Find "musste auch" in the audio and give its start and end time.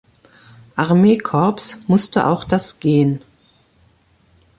1.87-2.43